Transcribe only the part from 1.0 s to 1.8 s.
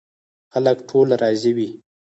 راضي وي.